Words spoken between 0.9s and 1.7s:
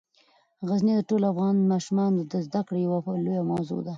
د ټولو افغان